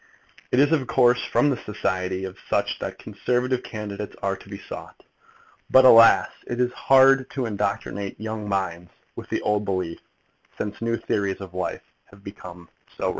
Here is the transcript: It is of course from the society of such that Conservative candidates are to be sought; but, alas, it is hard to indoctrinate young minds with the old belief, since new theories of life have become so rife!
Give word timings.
It 0.51 0.59
is 0.59 0.71
of 0.71 0.87
course 0.87 1.23
from 1.23 1.51
the 1.51 1.57
society 1.63 2.25
of 2.25 2.35
such 2.49 2.79
that 2.79 2.97
Conservative 2.97 3.61
candidates 3.61 4.15
are 4.23 4.35
to 4.35 4.49
be 4.49 4.57
sought; 4.57 5.03
but, 5.69 5.85
alas, 5.85 6.29
it 6.47 6.59
is 6.59 6.73
hard 6.73 7.29
to 7.35 7.45
indoctrinate 7.45 8.19
young 8.19 8.49
minds 8.49 8.89
with 9.15 9.29
the 9.29 9.43
old 9.43 9.63
belief, 9.63 9.99
since 10.57 10.81
new 10.81 10.97
theories 10.97 11.39
of 11.39 11.53
life 11.53 11.83
have 12.05 12.23
become 12.23 12.67
so 12.97 13.09
rife! 13.09 13.09